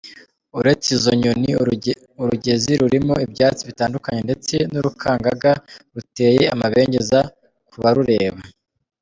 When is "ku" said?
7.69-7.77